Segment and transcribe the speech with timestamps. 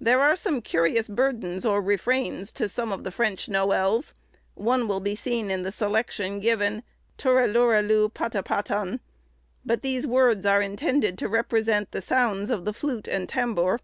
[0.00, 4.14] There are some curious burdens or refrains to some of the French noëls;
[4.54, 6.82] one will be seen in the selection given,
[7.18, 9.00] "Turelurelu, patapatan;"
[9.62, 13.78] but these words are intended to represent the sounds of the flute and tambour.